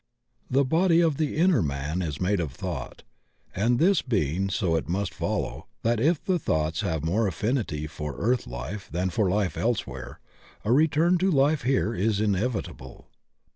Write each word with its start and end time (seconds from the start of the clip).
The 0.49 0.65
body 0.65 0.99
of 0.99 1.17
the 1.17 1.35
inner 1.37 1.61
man 1.61 2.01
is 2.01 2.19
made 2.19 2.39
of 2.39 2.53
thought, 2.53 3.03
and 3.55 3.77
this 3.77 4.01
being 4.01 4.49
so 4.49 4.75
it 4.75 4.89
must 4.89 5.13
follow 5.13 5.67
that 5.83 5.99
if 5.99 6.25
the 6.25 6.39
thoughts 6.39 6.81
have 6.81 7.05
more 7.05 7.27
affinity 7.27 7.85
for 7.85 8.15
earth 8.17 8.47
life 8.47 8.89
than 8.91 9.11
for 9.11 9.29
life 9.29 9.55
elsewhere 9.59 10.19
a 10.65 10.71
return 10.71 11.19
to 11.19 11.29
life 11.29 11.61
here 11.61 11.93
is 11.93 12.19
inevitable. 12.19 13.09